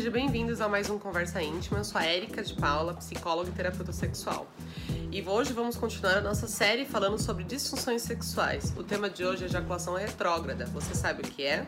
sejam 0.00 0.12
bem-vindos 0.12 0.62
a 0.62 0.68
mais 0.68 0.88
um 0.88 0.98
Conversa 0.98 1.42
Íntima. 1.42 1.80
Eu 1.80 1.84
sou 1.84 2.00
a 2.00 2.06
Erika 2.06 2.42
de 2.42 2.54
Paula, 2.54 2.94
psicóloga 2.94 3.50
e 3.50 3.52
terapeuta 3.52 3.92
sexual. 3.92 4.46
E 5.12 5.20
hoje 5.20 5.52
vamos 5.52 5.76
continuar 5.76 6.16
a 6.16 6.20
nossa 6.22 6.48
série 6.48 6.86
falando 6.86 7.18
sobre 7.18 7.44
disfunções 7.44 8.00
sexuais. 8.00 8.72
O 8.78 8.82
tema 8.82 9.10
de 9.10 9.22
hoje 9.26 9.42
é 9.42 9.46
ejaculação 9.46 9.96
retrógrada. 9.96 10.64
Você 10.72 10.94
sabe 10.94 11.20
o 11.20 11.24
que 11.24 11.42
é? 11.42 11.66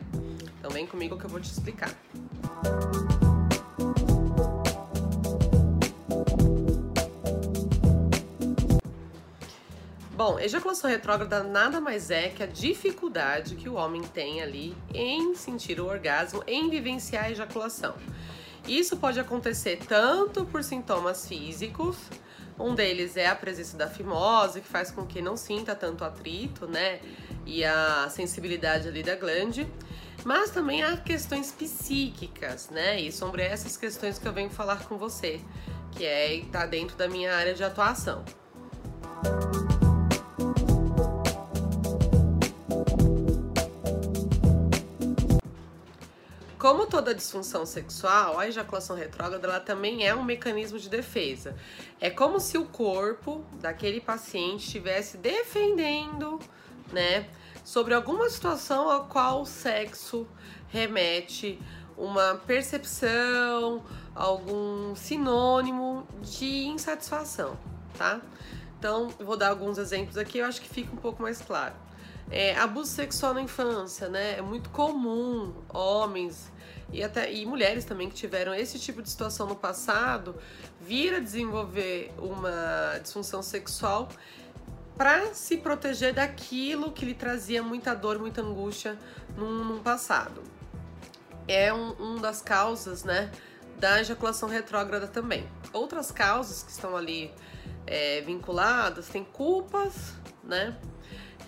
Então 0.59 0.71
vem 0.71 0.87
comigo 0.87 1.19
que 1.19 1.27
eu 1.27 1.29
vou 1.29 1.41
te 1.41 1.51
explicar. 1.53 1.91
Bom, 10.25 10.39
ejaculação 10.39 10.89
retrógrada 10.89 11.43
nada 11.43 11.81
mais 11.81 12.09
é 12.09 12.29
que 12.29 12.45
a 12.45 12.47
dificuldade 12.47 13.57
que 13.57 13.69
o 13.69 13.75
homem 13.75 14.03
tem 14.03 14.41
ali 14.41 14.73
em 14.95 15.35
sentir 15.35 15.81
o 15.81 15.87
orgasmo, 15.87 16.45
em 16.47 16.71
vivenciar 16.71 17.25
a 17.25 17.31
ejaculação. 17.33 17.97
Isso 18.69 18.97
pode 18.97 19.19
acontecer 19.19 19.81
tanto 19.85 20.45
por 20.45 20.63
sintomas 20.63 21.27
físicos, 21.27 21.97
um 22.57 22.73
deles 22.73 23.17
é 23.17 23.27
a 23.27 23.35
presença 23.35 23.77
da 23.77 23.89
fimose, 23.89 24.61
que 24.61 24.69
faz 24.69 24.93
com 24.93 25.05
que 25.05 25.21
não 25.21 25.37
sinta 25.37 25.75
tanto 25.75 26.05
atrito, 26.05 26.69
né? 26.69 27.01
E 27.45 27.65
a 27.65 28.09
sensibilidade 28.09 28.87
ali 28.87 29.03
da 29.03 29.17
glande. 29.17 29.67
Mas 30.25 30.53
também 30.53 30.85
há 30.85 30.97
questões 30.99 31.51
psíquicas, 31.51 32.71
né? 32.71 33.01
E 33.01 33.11
sobre 33.11 33.43
essas 33.43 33.77
questões 33.77 34.21
que 34.21 34.29
eu 34.29 34.33
venho 34.33 34.51
falar 34.51 34.85
com 34.85 34.97
você, 34.97 35.41
que 35.91 36.07
é 36.07 36.45
tá 36.53 36.65
dentro 36.65 36.97
da 36.97 37.09
minha 37.09 37.35
área 37.35 37.55
de 37.55 37.65
atuação. 37.65 38.25
Como 46.63 46.87
toda 46.87 47.13
disfunção 47.13 47.67
sexual, 47.67 48.39
a 48.39 48.47
ejaculação 48.47 48.95
retrógrada 48.95 49.49
ela 49.49 49.59
também 49.59 50.07
é 50.07 50.15
um 50.15 50.23
mecanismo 50.23 50.79
de 50.79 50.89
defesa. 50.89 51.57
É 52.01 52.09
como 52.09 52.39
se 52.39 52.57
o 52.57 52.65
corpo 52.65 53.45
daquele 53.61 54.01
paciente 54.01 54.67
estivesse 54.67 55.17
defendendo, 55.17 56.39
né, 56.93 57.29
sobre 57.65 57.95
alguma 57.95 58.31
situação 58.31 58.89
a 58.89 59.01
qual 59.01 59.43
o 59.43 59.45
sexo 59.45 60.25
remete 60.69 61.61
uma 61.99 62.37
percepção, 62.47 63.83
algum 64.15 64.95
sinônimo 64.95 66.07
de 66.21 66.67
insatisfação, 66.67 67.59
tá? 67.99 68.21
Então, 68.79 69.09
vou 69.19 69.37
dar 69.37 69.49
alguns 69.49 69.79
exemplos 69.79 70.17
aqui, 70.17 70.39
eu 70.39 70.47
acho 70.47 70.61
que 70.61 70.69
fica 70.69 70.93
um 70.93 70.99
pouco 70.99 71.23
mais 71.23 71.43
claro. 71.43 71.75
É, 72.31 72.57
abuso 72.57 72.91
sexual 72.91 73.35
na 73.35 73.43
infância, 73.43 74.09
né? 74.09 74.39
É 74.39 74.43
muito 74.43 74.71
comum 74.71 75.53
homens 75.69 76.51
e 76.93 77.03
até 77.03 77.33
e 77.33 77.47
mulheres 77.47 77.85
também 77.85 78.09
que 78.09 78.15
tiveram 78.15 78.55
esse 78.55 78.79
tipo 78.79 79.03
de 79.03 79.09
situação 79.09 79.47
no 79.47 79.57
passado 79.57 80.35
vir 80.81 81.15
a 81.15 81.19
desenvolver 81.19 82.13
uma 82.19 82.99
disfunção 83.03 83.43
sexual 83.43 84.09
para 84.97 85.33
se 85.33 85.57
proteger 85.57 86.13
daquilo 86.13 86.93
que 86.93 87.05
lhe 87.05 87.15
trazia 87.15 87.63
muita 87.63 87.95
dor, 87.95 88.19
muita 88.19 88.43
angústia 88.43 88.99
num, 89.37 89.65
num 89.65 89.83
passado. 89.83 90.43
É 91.49 91.73
um, 91.73 91.95
um 91.99 92.17
das 92.21 92.43
causas, 92.43 93.03
né, 93.03 93.31
da 93.79 94.01
ejaculação 94.01 94.49
retrógrada 94.49 95.09
também. 95.09 95.49
Outras 95.73 96.13
causas 96.13 96.63
que 96.63 96.71
estão 96.71 96.95
ali 96.95 97.33
é, 97.87 98.21
vinculadas 98.21 99.09
tem 99.09 99.25
culpas, 99.25 100.15
né, 100.45 100.77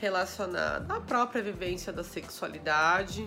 relacionadas 0.04 0.90
à 0.90 1.00
própria 1.00 1.42
vivência 1.42 1.90
da 1.90 2.04
sexualidade, 2.04 3.26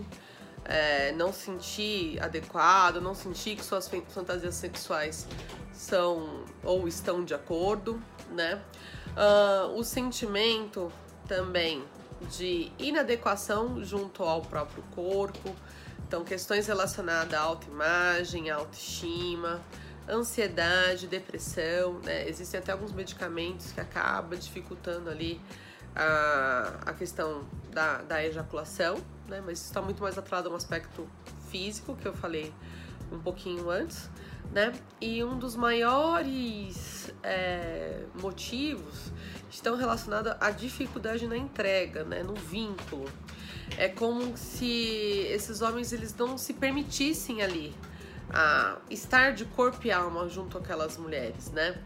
é, 0.64 1.12
não 1.14 1.34
sentir 1.34 2.22
adequado, 2.22 3.02
não 3.02 3.16
sentir 3.16 3.56
que 3.56 3.66
suas 3.66 3.90
fantasias 4.10 4.54
sexuais 4.54 5.28
são 5.74 6.46
ou 6.64 6.88
estão 6.88 7.24
de 7.24 7.34
acordo, 7.34 8.00
né? 8.32 8.62
Uh, 9.16 9.80
o 9.80 9.84
sentimento 9.84 10.92
também 11.28 11.84
de 12.38 12.72
inadequação 12.78 13.84
junto 13.84 14.22
ao 14.24 14.42
próprio 14.42 14.84
corpo, 14.94 15.56
então 16.08 16.24
questões 16.24 16.68
relacionadas 16.68 17.34
à 17.34 17.42
autoimagem, 17.42 18.52
à 18.52 18.58
autoestima, 18.58 19.62
ansiedade, 20.08 21.08
depressão, 21.08 22.00
né? 22.04 22.30
Existem 22.30 22.60
até 22.60 22.72
alguns 22.72 22.92
medicamentos 22.92 23.72
que 23.72 23.80
acabam 23.80 24.38
dificultando 24.38 25.10
ali 25.10 25.42
a, 25.98 26.78
a 26.86 26.94
questão 26.94 27.44
da, 27.72 28.04
da 28.04 28.24
ejaculação, 28.24 28.98
né? 29.28 29.42
Mas 29.44 29.66
está 29.66 29.82
muito 29.82 30.02
mais 30.02 30.18
atrelado 30.18 30.50
a 30.50 30.52
um 30.52 30.56
aspecto 30.56 31.08
físico 31.50 31.96
que 31.96 32.08
eu 32.08 32.14
falei 32.14 32.54
um 33.12 33.20
pouquinho 33.20 33.70
antes, 33.70 34.10
né? 34.52 34.72
E 35.02 35.24
um 35.24 35.38
dos 35.38 35.56
maiores 35.56 37.12
é, 37.24 38.04
motivos 38.22 39.12
estão 39.50 39.76
relacionados 39.76 40.34
à 40.40 40.52
dificuldade 40.52 41.28
na 41.28 41.36
entrega, 41.36 42.04
né? 42.04 42.22
No 42.22 42.36
vínculo. 42.36 43.10
É 43.76 43.90
como 43.90 44.38
se 44.38 45.26
esses 45.30 45.62
homens 45.62 45.92
eles 45.92 46.16
não 46.16 46.38
se 46.38 46.54
permitissem 46.54 47.42
ali 47.42 47.76
a 48.30 48.78
estar 48.90 49.32
de 49.32 49.46
corpo 49.46 49.88
e 49.88 49.92
alma 49.92 50.30
junto 50.30 50.58
àquelas 50.58 50.98
mulheres, 50.98 51.50
né? 51.52 51.82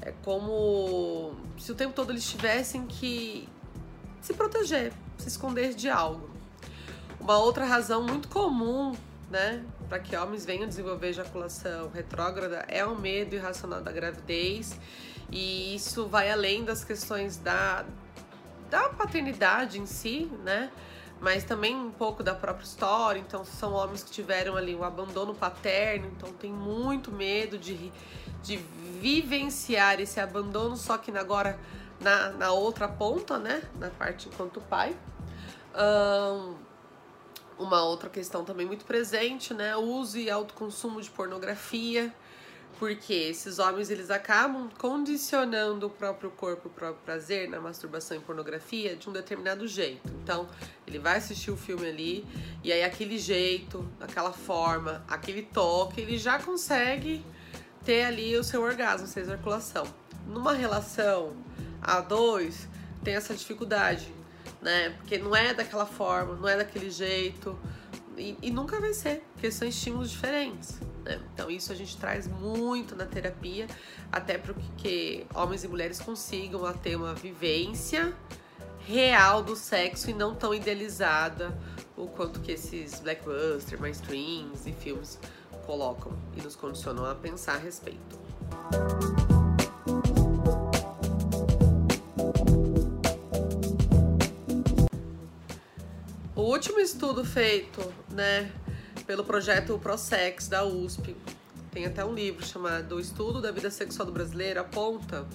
É 0.00 0.12
como 0.22 1.34
se 1.58 1.72
o 1.72 1.74
tempo 1.74 1.94
todo 1.94 2.10
eles 2.10 2.28
tivessem 2.28 2.86
que 2.86 3.48
se 4.20 4.34
proteger, 4.34 4.92
se 5.18 5.28
esconder 5.28 5.74
de 5.74 5.88
algo. 5.88 6.30
Uma 7.20 7.38
outra 7.38 7.64
razão 7.64 8.02
muito 8.02 8.28
comum, 8.28 8.94
né, 9.30 9.64
para 9.88 9.98
que 9.98 10.14
homens 10.16 10.44
venham 10.44 10.68
desenvolver 10.68 11.08
ejaculação 11.08 11.90
retrógrada 11.90 12.64
é 12.68 12.84
o 12.84 12.98
medo 12.98 13.34
irracional 13.34 13.80
da 13.80 13.90
gravidez, 13.90 14.78
e 15.30 15.74
isso 15.74 16.06
vai 16.06 16.30
além 16.30 16.64
das 16.64 16.84
questões 16.84 17.36
da, 17.38 17.84
da 18.70 18.90
paternidade 18.90 19.80
em 19.80 19.86
si, 19.86 20.30
né? 20.44 20.70
Mas 21.24 21.42
também 21.42 21.74
um 21.74 21.90
pouco 21.90 22.22
da 22.22 22.34
própria 22.34 22.66
história. 22.66 23.18
Então, 23.18 23.46
são 23.46 23.72
homens 23.72 24.02
que 24.02 24.10
tiveram 24.10 24.56
ali 24.56 24.74
um 24.74 24.84
abandono 24.84 25.34
paterno, 25.34 26.06
então 26.14 26.30
tem 26.34 26.52
muito 26.52 27.10
medo 27.10 27.56
de, 27.56 27.90
de 28.42 28.58
vivenciar 29.00 29.98
esse 30.00 30.20
abandono, 30.20 30.76
só 30.76 30.98
que 30.98 31.10
agora 31.16 31.58
na, 31.98 32.28
na 32.32 32.52
outra 32.52 32.86
ponta, 32.86 33.38
né? 33.38 33.62
Na 33.80 33.88
parte 33.88 34.28
enquanto 34.28 34.60
pai. 34.60 34.94
Um, 35.74 36.56
uma 37.58 37.82
outra 37.82 38.10
questão 38.10 38.44
também 38.44 38.66
muito 38.66 38.84
presente, 38.84 39.54
né? 39.54 39.74
Uso 39.74 40.18
e 40.18 40.30
autoconsumo 40.30 41.00
de 41.00 41.08
pornografia, 41.08 42.14
porque 42.78 43.12
esses 43.12 43.58
homens 43.58 43.90
eles 43.90 44.10
acabam 44.10 44.68
condicionando 44.78 45.86
o 45.86 45.90
próprio 45.90 46.30
corpo, 46.30 46.68
o 46.68 46.70
próprio 46.70 47.02
prazer 47.04 47.48
na 47.48 47.60
masturbação 47.60 48.16
e 48.16 48.20
pornografia 48.20 48.96
de 48.96 49.08
um 49.08 49.12
determinado 49.12 49.66
jeito. 49.68 50.12
Então, 50.22 50.48
ele 50.86 50.98
vai 50.98 51.16
assistir 51.16 51.50
o 51.50 51.56
filme 51.56 51.88
ali 51.88 52.26
e 52.62 52.72
aí 52.72 52.82
aquele 52.82 53.18
jeito, 53.18 53.88
aquela 54.00 54.32
forma, 54.32 55.04
aquele 55.08 55.42
toque, 55.42 56.00
ele 56.00 56.18
já 56.18 56.38
consegue 56.38 57.24
ter 57.84 58.04
ali 58.04 58.36
o 58.36 58.42
seu 58.42 58.62
orgasmo, 58.62 59.06
sua 59.06 59.22
ejaculação. 59.22 59.86
Numa 60.26 60.54
relação 60.54 61.36
a 61.80 62.00
dois 62.00 62.66
tem 63.02 63.14
essa 63.14 63.34
dificuldade, 63.34 64.08
né? 64.62 64.90
Porque 64.96 65.18
não 65.18 65.36
é 65.36 65.52
daquela 65.52 65.84
forma, 65.84 66.34
não 66.34 66.48
é 66.48 66.56
daquele 66.56 66.90
jeito. 66.90 67.58
E, 68.16 68.36
e 68.42 68.50
nunca 68.50 68.80
vai 68.80 68.92
ser, 68.92 69.22
porque 69.32 69.50
são 69.50 69.66
estímulos 69.66 70.10
diferentes. 70.10 70.78
Né? 71.04 71.20
Então, 71.32 71.50
isso 71.50 71.72
a 71.72 71.74
gente 71.74 71.96
traz 71.96 72.26
muito 72.26 72.94
na 72.94 73.06
terapia, 73.06 73.66
até 74.10 74.38
para 74.38 74.54
que 74.76 75.26
homens 75.34 75.64
e 75.64 75.68
mulheres 75.68 76.00
consigam 76.00 76.70
ter 76.74 76.96
uma 76.96 77.14
vivência 77.14 78.14
real 78.86 79.42
do 79.42 79.56
sexo 79.56 80.10
e 80.10 80.14
não 80.14 80.34
tão 80.34 80.54
idealizada 80.54 81.56
o 81.96 82.06
quanto 82.06 82.40
que 82.40 82.52
esses 82.52 83.00
blackbusters, 83.00 83.80
mainstreams 83.80 84.66
e 84.66 84.72
filmes 84.72 85.18
colocam 85.64 86.12
e 86.36 86.42
nos 86.42 86.54
condicionam 86.54 87.06
a 87.06 87.14
pensar 87.14 87.54
a 87.54 87.58
respeito. 87.58 88.18
Último 96.54 96.78
estudo 96.78 97.24
feito, 97.24 97.92
né, 98.10 98.50
pelo 99.08 99.24
projeto 99.24 99.76
Prosex 99.76 100.46
da 100.46 100.64
USP, 100.64 101.16
tem 101.72 101.84
até 101.84 102.04
um 102.04 102.14
livro 102.14 102.46
chamado 102.46 103.00
Estudo 103.00 103.40
da 103.40 103.50
Vida 103.50 103.70
Sexual 103.70 104.06
do 104.06 104.12
Brasileiro, 104.12 104.60
aponta 104.60 105.26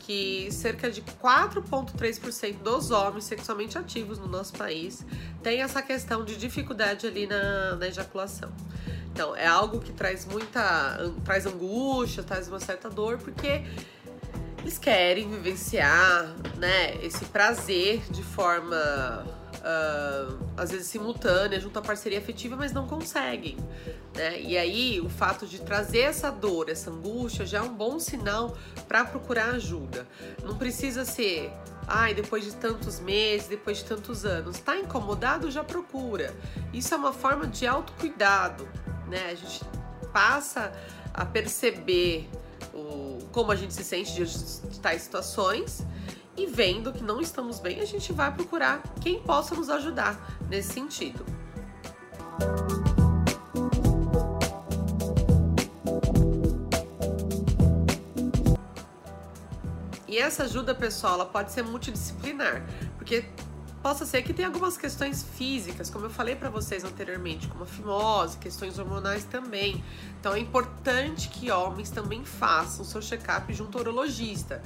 que 0.00 0.50
cerca 0.50 0.90
de 0.90 1.00
4,3% 1.00 2.58
dos 2.58 2.90
homens 2.90 3.24
sexualmente 3.24 3.78
ativos 3.78 4.18
no 4.18 4.26
nosso 4.26 4.52
país 4.54 5.06
tem 5.42 5.62
essa 5.62 5.80
questão 5.80 6.24
de 6.24 6.36
dificuldade 6.36 7.06
ali 7.06 7.26
na, 7.26 7.76
na 7.76 7.86
ejaculação. 7.86 8.50
Então, 9.12 9.34
é 9.36 9.46
algo 9.46 9.80
que 9.80 9.92
traz 9.92 10.26
muita. 10.26 11.12
traz 11.24 11.46
angústia, 11.46 12.22
traz 12.22 12.48
uma 12.48 12.60
certa 12.60 12.90
dor, 12.90 13.18
porque 13.18 13.64
eles 14.60 14.76
querem 14.76 15.30
vivenciar 15.30 16.34
né, 16.56 16.96
esse 17.02 17.24
prazer 17.26 18.02
de 18.10 18.22
forma 18.22 19.37
uh, 19.58 20.38
às 20.56 20.70
vezes 20.70 20.86
simultânea, 20.86 21.60
junto 21.60 21.78
à 21.78 21.82
parceria 21.82 22.18
afetiva, 22.18 22.56
mas 22.56 22.72
não 22.72 22.86
conseguem. 22.86 23.56
Né? 24.14 24.40
E 24.40 24.56
aí 24.56 25.00
o 25.00 25.08
fato 25.08 25.46
de 25.46 25.60
trazer 25.60 26.00
essa 26.00 26.30
dor, 26.30 26.68
essa 26.68 26.90
angústia, 26.90 27.46
já 27.46 27.58
é 27.58 27.62
um 27.62 27.74
bom 27.74 27.98
sinal 27.98 28.56
para 28.86 29.04
procurar 29.04 29.50
ajuda. 29.50 30.06
Não 30.42 30.56
precisa 30.56 31.04
ser, 31.04 31.52
ai, 31.86 32.14
depois 32.14 32.44
de 32.44 32.54
tantos 32.54 33.00
meses, 33.00 33.48
depois 33.48 33.78
de 33.78 33.84
tantos 33.84 34.24
anos. 34.24 34.56
Está 34.56 34.76
incomodado, 34.78 35.50
já 35.50 35.64
procura. 35.64 36.34
Isso 36.72 36.94
é 36.94 36.96
uma 36.96 37.12
forma 37.12 37.46
de 37.46 37.66
autocuidado, 37.66 38.68
né? 39.08 39.30
A 39.30 39.34
gente 39.34 39.64
passa 40.12 40.72
a 41.12 41.24
perceber 41.24 42.28
o, 42.72 43.18
como 43.32 43.52
a 43.52 43.56
gente 43.56 43.74
se 43.74 43.84
sente 43.84 44.14
diante 44.14 44.38
de 44.68 44.80
tais 44.80 45.02
situações 45.02 45.84
e 46.38 46.46
vendo 46.46 46.92
que 46.92 47.02
não 47.02 47.20
estamos 47.20 47.58
bem, 47.58 47.80
a 47.80 47.84
gente 47.84 48.12
vai 48.12 48.32
procurar 48.32 48.80
quem 49.00 49.20
possa 49.20 49.54
nos 49.56 49.68
ajudar 49.68 50.38
nesse 50.48 50.72
sentido. 50.72 51.26
E 60.06 60.16
essa 60.16 60.44
ajuda 60.44 60.74
pessoal, 60.74 61.14
ela 61.14 61.26
pode 61.26 61.52
ser 61.52 61.62
multidisciplinar, 61.62 62.64
porque 62.96 63.24
possa 63.82 64.04
ser 64.04 64.22
que 64.22 64.32
tenha 64.32 64.48
algumas 64.48 64.76
questões 64.76 65.22
físicas, 65.22 65.88
como 65.88 66.06
eu 66.06 66.10
falei 66.10 66.34
para 66.34 66.50
vocês 66.50 66.84
anteriormente, 66.84 67.46
como 67.48 67.64
a 67.64 67.66
fimose, 67.66 68.36
questões 68.38 68.78
hormonais 68.78 69.24
também. 69.24 69.82
Então 70.18 70.34
é 70.34 70.40
importante 70.40 71.28
que 71.28 71.50
homens 71.50 71.90
também 71.90 72.24
façam 72.24 72.84
seu 72.84 73.00
check-up 73.00 73.52
junto 73.54 73.78
ao 73.78 73.82
urologista. 73.82 74.62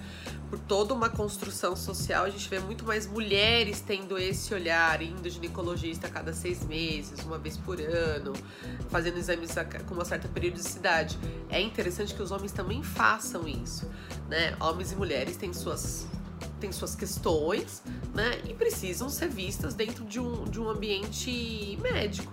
Por 0.49 0.59
toda 0.59 0.93
uma 0.93 1.09
construção 1.09 1.75
social, 1.75 2.25
a 2.25 2.31
gente 2.31 2.49
vê 2.49 2.59
muito 2.59 2.85
mais 2.85 3.07
mulheres 3.07 3.81
tendo 3.81 4.19
esse 4.19 4.53
olhar, 4.53 5.01
indo 5.01 5.29
ginecologista 5.29 6.07
a 6.07 6.11
cada 6.11 6.33
seis 6.33 6.65
meses, 6.65 7.25
uma 7.25 7.39
vez 7.39 7.57
por 7.57 7.81
ano, 7.81 8.33
fazendo 8.91 9.19
exames 9.19 9.55
com 9.87 9.95
uma 9.95 10.05
certa 10.05 10.29
periodicidade. 10.29 11.19
É 11.49 11.61
interessante 11.61 12.15
que 12.15 12.23
os 12.23 12.31
homens 12.31 12.53
também 12.53 12.83
façam 12.83 13.49
isso, 13.49 13.91
né? 14.29 14.55
Homens 14.61 14.93
e 14.93 14.97
mulheres 14.97 15.37
têm 15.37 15.53
suas 15.53 16.07
têm 16.63 16.73
suas 16.73 16.95
questões, 16.95 17.83
né? 18.15 18.41
E 18.49 18.55
precisam 18.55 19.09
ser 19.09 19.29
vistas 19.29 19.75
dentro 19.75 20.05
de 20.05 20.21
um, 20.21 20.45
de 20.45 20.61
um 20.61 20.69
ambiente 20.69 21.77
médico. 21.83 22.33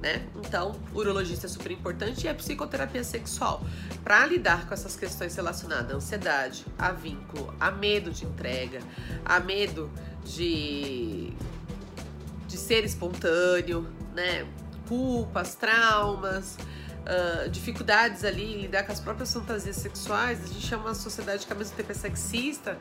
Né? 0.00 0.26
Então, 0.36 0.74
urologista 0.92 1.46
é 1.46 1.48
super 1.48 1.70
importante 1.70 2.26
e 2.26 2.28
a 2.28 2.34
psicoterapia 2.34 3.04
sexual 3.04 3.64
para 4.02 4.26
lidar 4.26 4.66
com 4.66 4.74
essas 4.74 4.96
questões 4.96 5.36
relacionadas 5.36 5.92
à 5.92 5.94
ansiedade, 5.94 6.66
a 6.76 6.90
vínculo, 6.90 7.54
a 7.60 7.70
medo 7.70 8.10
de 8.10 8.24
entrega, 8.24 8.80
a 9.24 9.38
medo 9.38 9.88
de, 10.24 11.32
de 12.48 12.56
ser 12.58 12.84
espontâneo, 12.84 13.88
né? 14.12 14.44
Culpas, 14.88 15.54
traumas, 15.54 16.58
uh, 17.02 17.48
dificuldades 17.48 18.24
ali 18.24 18.54
em 18.54 18.60
lidar 18.60 18.84
com 18.84 18.92
as 18.92 19.00
próprias 19.00 19.32
fantasias 19.32 19.76
sexuais. 19.76 20.42
A 20.42 20.46
gente 20.46 20.66
chama 20.66 20.86
uma 20.86 20.94
sociedade 20.94 21.46
que 21.46 21.52
ao 21.52 21.58
mesmo 21.58 21.76
tempo 21.76 21.92
é 21.92 21.94
sexista, 21.94 22.76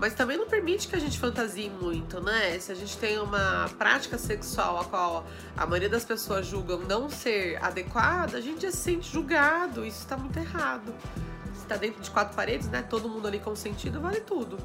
mas 0.00 0.14
também 0.14 0.38
não 0.38 0.46
permite 0.46 0.88
que 0.88 0.96
a 0.96 0.98
gente 0.98 1.18
fantasie 1.18 1.68
muito, 1.68 2.22
né? 2.22 2.58
Se 2.58 2.72
a 2.72 2.74
gente 2.74 2.96
tem 2.96 3.18
uma 3.18 3.68
prática 3.76 4.16
sexual 4.16 4.80
a 4.80 4.84
qual 4.84 5.26
a 5.54 5.66
maioria 5.66 5.90
das 5.90 6.06
pessoas 6.06 6.46
julgam 6.46 6.80
não 6.80 7.10
ser 7.10 7.62
adequada, 7.62 8.38
a 8.38 8.40
gente 8.40 8.62
já 8.62 8.70
se 8.70 8.78
sente 8.78 9.12
julgado. 9.12 9.84
Isso 9.84 10.06
tá 10.06 10.16
muito 10.16 10.38
errado. 10.38 10.94
Se 11.54 11.66
tá 11.66 11.76
dentro 11.76 12.00
de 12.00 12.10
quatro 12.10 12.34
paredes, 12.34 12.66
né? 12.68 12.82
Todo 12.82 13.10
mundo 13.10 13.28
ali 13.28 13.38
consentido, 13.38 14.00
vale 14.00 14.20
tudo. 14.20 14.56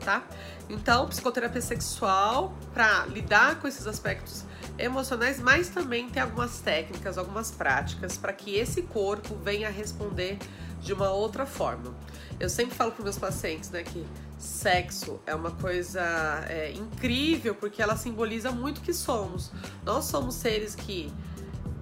Tá? 0.00 0.24
Então, 0.68 1.06
psicoterapia 1.06 1.62
sexual 1.62 2.52
para 2.74 3.06
lidar 3.06 3.60
com 3.60 3.68
esses 3.68 3.86
aspectos 3.86 4.44
emocionais, 4.76 5.38
mas 5.38 5.68
também 5.68 6.10
tem 6.10 6.20
algumas 6.20 6.58
técnicas, 6.60 7.16
algumas 7.16 7.50
práticas 7.50 8.18
para 8.18 8.32
que 8.32 8.56
esse 8.56 8.82
corpo 8.82 9.36
venha 9.36 9.70
responder 9.70 10.36
de 10.80 10.92
uma 10.92 11.10
outra 11.10 11.46
forma. 11.46 11.94
Eu 12.38 12.50
sempre 12.50 12.74
falo 12.74 12.92
para 12.92 13.04
meus 13.04 13.18
pacientes, 13.18 13.70
né, 13.70 13.82
que 13.82 14.04
sexo 14.44 15.20
é 15.26 15.34
uma 15.34 15.50
coisa 15.50 16.02
é, 16.48 16.72
incrível 16.72 17.54
porque 17.54 17.82
ela 17.82 17.96
simboliza 17.96 18.50
muito 18.50 18.80
que 18.80 18.92
somos. 18.92 19.50
Nós 19.84 20.04
somos 20.04 20.34
seres 20.34 20.74
que 20.74 21.12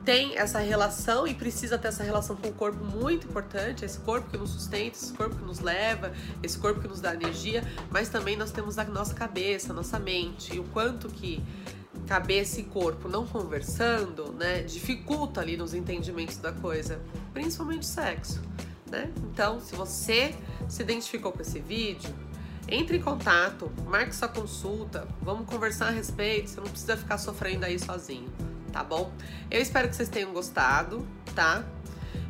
tem 0.05 0.37
essa 0.37 0.59
relação 0.59 1.27
e 1.27 1.35
precisa 1.35 1.79
ter 1.79 1.89
essa 1.89 2.03
relação 2.03 2.35
com 2.35 2.49
o 2.49 2.53
corpo 2.53 2.85
muito 2.85 3.27
importante, 3.27 3.85
esse 3.85 3.99
corpo 4.01 4.31
que 4.31 4.37
nos 4.37 4.51
sustenta, 4.51 4.97
esse 4.97 5.13
corpo 5.13 5.37
que 5.37 5.45
nos 5.45 5.61
leva, 5.61 6.13
esse 6.43 6.59
corpo 6.59 6.81
que 6.81 6.89
nos 6.89 7.01
dá 7.01 7.15
energia, 7.15 7.63
mas 7.91 8.09
também 8.09 8.37
nós 8.37 8.51
temos 8.51 8.79
a 8.79 8.85
nossa 8.85 9.15
cabeça, 9.15 9.73
a 9.73 9.75
nossa 9.75 9.99
mente, 9.99 10.55
e 10.55 10.59
o 10.59 10.65
quanto 10.65 11.09
que 11.09 11.43
cabeça 12.07 12.61
e 12.61 12.65
corpo 12.65 13.09
não 13.09 13.27
conversando, 13.27 14.33
né, 14.33 14.63
dificulta 14.63 15.41
ali 15.41 15.57
nos 15.57 15.73
entendimentos 15.73 16.37
da 16.39 16.53
coisa, 16.53 17.01
principalmente 17.33 17.87
sexo, 17.87 18.43
né? 18.91 19.11
Então, 19.33 19.61
se 19.61 19.75
você 19.75 20.35
se 20.69 20.83
identificou 20.83 21.33
com 21.33 21.41
esse 21.41 21.61
vídeo, 21.61 22.13
entre 22.69 22.97
em 22.97 23.03
contato, 23.03 23.71
marque 23.87 24.15
sua 24.15 24.29
consulta, 24.29 25.07
vamos 25.21 25.47
conversar 25.47 25.89
a 25.89 25.91
respeito, 25.91 26.51
você 26.51 26.61
não 26.61 26.69
precisa 26.69 26.97
ficar 26.97 27.19
sofrendo 27.19 27.67
aí 27.67 27.79
sozinho, 27.79 28.33
tá 28.73 28.83
bom? 28.83 29.13
Eu 29.51 29.61
espero 29.61 29.89
que 29.89 29.97
vocês 29.97 30.09
tenham 30.09 30.33
gostado, 30.33 31.07
tá? 31.35 31.65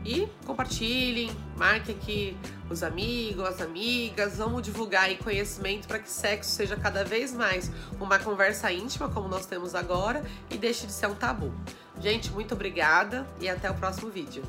E 0.04 0.28
compartilhem, 0.44 1.30
marquem 1.56 1.94
aqui 1.94 2.36
os 2.68 2.82
amigos, 2.82 3.44
as 3.44 3.60
amigas, 3.60 4.38
vamos 4.38 4.62
divulgar 4.62 5.04
aí 5.04 5.16
conhecimento 5.16 5.86
para 5.86 5.98
que 6.00 6.10
sexo 6.10 6.50
seja 6.50 6.76
cada 6.76 7.04
vez 7.04 7.32
mais 7.32 7.70
uma 8.00 8.18
conversa 8.18 8.72
íntima, 8.72 9.08
como 9.08 9.28
nós 9.28 9.46
temos 9.46 9.74
agora, 9.74 10.24
e 10.50 10.58
deixe 10.58 10.86
de 10.86 10.92
ser 10.92 11.06
um 11.06 11.14
tabu. 11.14 11.52
Gente, 12.00 12.32
muito 12.32 12.54
obrigada 12.54 13.26
e 13.40 13.48
até 13.48 13.70
o 13.70 13.74
próximo 13.74 14.10
vídeo. 14.10 14.42